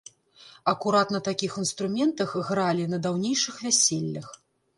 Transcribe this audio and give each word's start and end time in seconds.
Акурат 0.71 1.11
на 1.15 1.19
такіх 1.27 1.57
інструментах 1.63 2.33
гралі 2.49 2.89
на 2.95 3.01
даўнейшых 3.05 3.61
вяселлях. 3.69 4.27